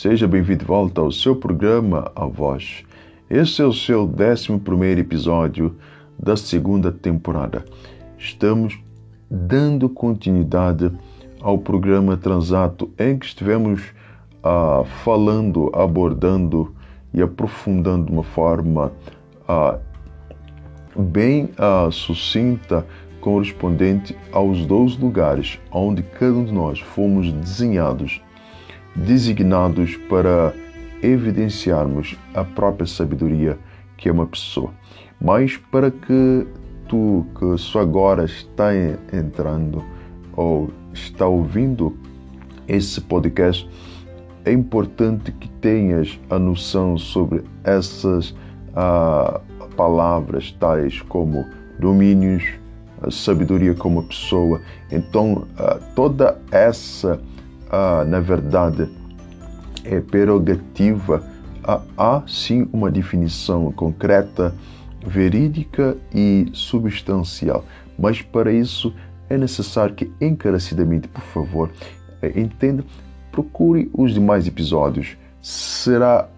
[0.00, 2.84] Seja bem-vindo de volta ao seu programa A Voz.
[3.28, 5.74] Este é o seu 11 episódio
[6.16, 7.64] da segunda temporada.
[8.16, 8.78] Estamos
[9.28, 10.92] dando continuidade
[11.40, 13.92] ao programa Transato, em que estivemos
[14.44, 16.72] uh, falando, abordando
[17.12, 18.92] e aprofundando de uma forma
[19.48, 19.80] uh,
[20.96, 22.86] bem uh, sucinta,
[23.20, 28.22] correspondente aos dois lugares onde cada um de nós fomos desenhados
[29.04, 30.54] designados para
[31.02, 33.58] evidenciarmos a própria sabedoria
[33.96, 34.70] que é uma pessoa.
[35.20, 36.46] Mas para que
[36.88, 38.70] tu, que só agora está
[39.12, 39.84] entrando
[40.34, 41.96] ou está ouvindo
[42.66, 43.68] esse podcast,
[44.44, 48.34] é importante que tenhas a noção sobre essas
[48.74, 49.40] ah,
[49.76, 51.44] palavras, tais como
[51.78, 52.44] domínios,
[53.10, 54.60] sabedoria como pessoa.
[54.90, 57.20] Então, ah, toda essa
[57.70, 58.88] há, na verdade,
[59.84, 61.22] é prerrogativa,
[61.62, 64.54] há, há sim uma definição concreta,
[65.06, 67.64] verídica e substancial.
[67.98, 68.94] Mas para isso
[69.28, 71.70] é necessário que encarecidamente, por favor,
[72.22, 72.84] é, entenda,
[73.30, 75.16] procure os demais episódios.
[75.40, 76.28] Será,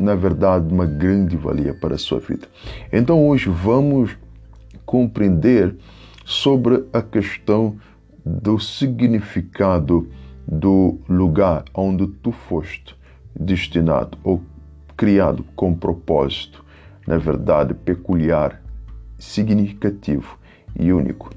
[0.00, 2.46] na verdade, uma grande valia para a sua vida.
[2.92, 4.16] Então hoje vamos
[4.84, 5.74] compreender
[6.24, 7.76] sobre a questão
[8.24, 10.08] do significado
[10.52, 12.94] do lugar onde tu foste
[13.34, 14.42] destinado ou
[14.94, 16.62] criado com propósito,
[17.06, 18.62] na verdade peculiar,
[19.18, 20.38] significativo
[20.78, 21.30] e único.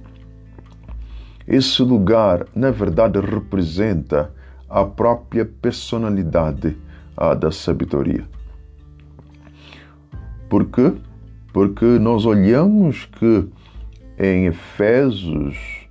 [1.47, 4.33] Esse lugar, na verdade, representa
[4.69, 6.75] a própria personalidade
[7.39, 8.25] da sabedoria.
[10.49, 10.91] Por quê?
[11.53, 13.47] Porque nós olhamos que
[14.19, 15.84] em Efésios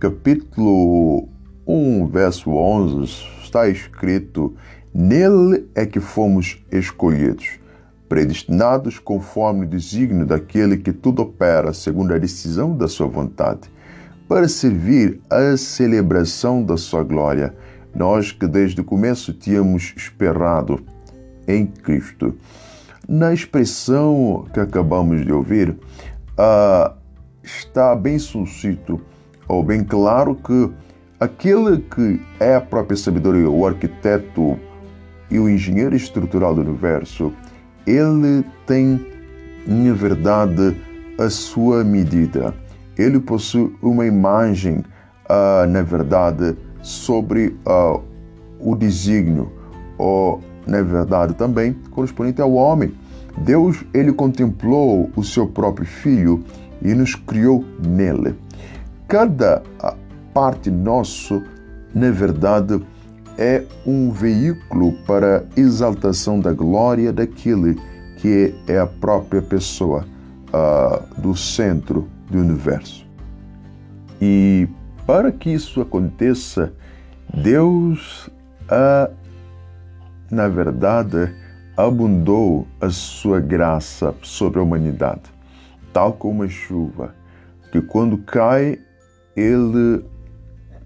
[0.00, 1.28] capítulo
[1.66, 3.04] 1, verso 11,
[3.42, 4.56] está escrito:
[4.94, 7.60] Nele é que fomos escolhidos,
[8.08, 13.70] predestinados conforme o desígnio daquele que tudo opera segundo a decisão da sua vontade,
[14.26, 17.54] para servir à celebração da sua glória,
[17.94, 20.82] nós que desde o começo tínhamos esperado
[21.46, 22.34] em Cristo.
[23.06, 26.94] Na expressão que acabamos de ouvir, uh,
[27.42, 29.00] está bem suscito
[29.50, 30.70] ou bem claro que
[31.18, 34.56] aquele que é a própria sabedoria, o arquiteto
[35.28, 37.32] e o engenheiro estrutural do universo,
[37.84, 39.04] ele tem,
[39.66, 40.76] na verdade,
[41.18, 42.54] a sua medida.
[42.96, 44.84] Ele possui uma imagem,
[45.28, 48.00] uh, na verdade, sobre uh,
[48.60, 49.50] o desígnio,
[49.98, 52.94] ou, na verdade, também correspondente ao homem.
[53.38, 56.44] Deus, ele contemplou o seu próprio filho
[56.80, 58.36] e nos criou nele
[59.10, 59.60] cada
[60.32, 61.42] parte nosso,
[61.92, 62.80] na verdade,
[63.36, 67.76] é um veículo para a exaltação da glória daquele
[68.18, 70.06] que é a própria pessoa
[70.54, 73.04] uh, do centro do universo.
[74.22, 74.68] E
[75.04, 76.72] para que isso aconteça,
[77.34, 78.28] Deus,
[78.68, 79.12] uh,
[80.30, 81.34] na verdade,
[81.76, 85.22] abundou a sua graça sobre a humanidade,
[85.92, 87.12] tal como a chuva,
[87.72, 88.78] que quando cai
[89.36, 90.04] ele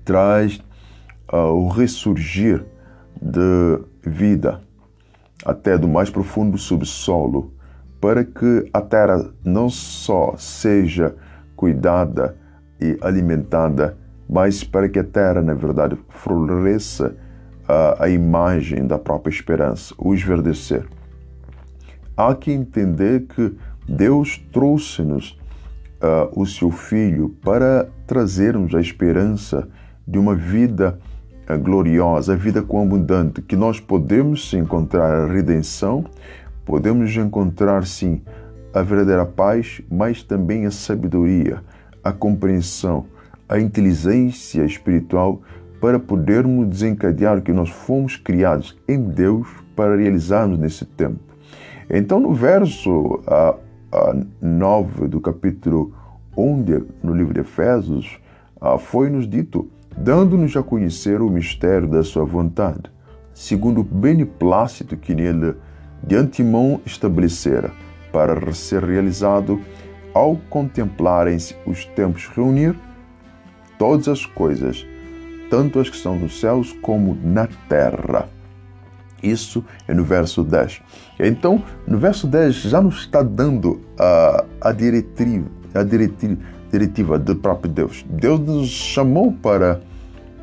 [0.04, 0.60] traz
[1.32, 2.64] uh, o ressurgir
[3.20, 4.60] de vida
[5.44, 7.52] até do mais profundo subsolo,
[8.00, 11.14] para que a terra não só seja
[11.56, 12.36] cuidada
[12.80, 13.96] e alimentada,
[14.28, 17.14] mas para que a terra, na verdade, floresça
[17.64, 20.86] uh, a imagem da própria esperança, o esverdecer.
[22.16, 23.56] Há que entender que
[23.88, 25.38] Deus trouxe-nos
[26.04, 29.66] uh, o seu Filho para trazermos a esperança
[30.06, 30.98] de uma vida
[31.48, 36.04] uh, gloriosa, a vida com abundante, que nós podemos encontrar a redenção,
[36.64, 38.22] podemos encontrar sim
[38.72, 41.62] a verdadeira paz, mas também a sabedoria,
[42.02, 43.06] a compreensão,
[43.48, 45.40] a inteligência espiritual
[45.80, 49.46] para podermos desencadear o que nós fomos criados em Deus
[49.76, 51.20] para realizarmos nesse tempo.
[51.90, 53.58] Então, no verso uh,
[54.40, 55.94] 9 do capítulo
[56.36, 56.64] 1
[57.02, 58.18] no livro de Efésios,
[58.60, 62.90] ah, foi-nos dito, dando-nos a conhecer o mistério da sua vontade,
[63.32, 65.54] segundo o beneplácito que nele
[66.02, 67.72] de antemão estabelecera,
[68.12, 69.60] para ser realizado
[70.12, 72.74] ao contemplarem-se os tempos reunir
[73.78, 74.86] todas as coisas,
[75.50, 78.28] tanto as que são nos céus como na terra
[79.24, 80.82] isso é no verso 10.
[81.18, 85.42] Então, no verso 10 já nos está dando a, a diretriz,
[85.74, 86.38] a diretriz,
[86.70, 88.04] diretiva do próprio Deus.
[88.08, 89.80] Deus nos chamou para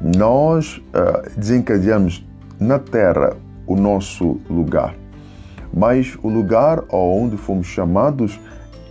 [0.01, 2.25] nós uh, desencadeamos
[2.59, 3.35] na terra
[3.67, 4.95] o nosso lugar.
[5.73, 8.39] Mas o lugar onde fomos chamados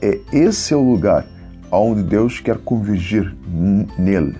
[0.01, 1.27] é esse é o lugar
[1.71, 3.37] onde Deus quer convergir
[3.99, 4.37] nele,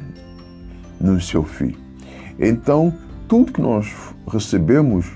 [1.00, 1.79] no seu filho.
[2.38, 2.93] Então,
[3.29, 3.93] tudo que nós
[4.26, 5.06] recebemos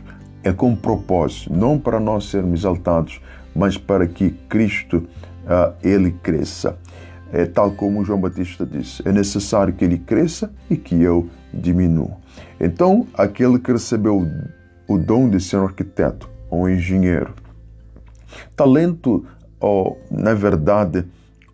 [0.43, 3.21] é com propósito, não para nós sermos exaltados,
[3.57, 5.05] mas para que Cristo
[5.44, 6.76] uh, ele cresça.
[7.32, 12.17] É tal como João Batista disse: é necessário que ele cresça e que eu diminua.
[12.61, 14.26] Então, aquele que recebeu
[14.87, 17.35] o dom de ser um arquiteto, um engenheiro,
[18.55, 19.26] talento,
[19.58, 21.05] ou, na verdade,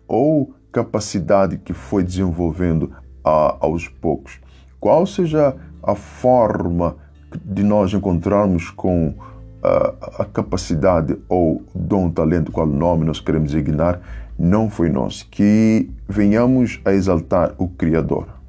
[0.07, 2.91] ou capacidade que foi desenvolvendo
[3.23, 4.39] a, aos poucos,
[4.79, 6.97] qual seja a forma
[7.43, 9.15] de nós encontrarmos com
[9.63, 13.99] a, a capacidade ou dom, talento, qual nome nós queremos designar,
[14.37, 15.27] não foi nosso.
[15.29, 18.40] Que venhamos a exaltar o Criador.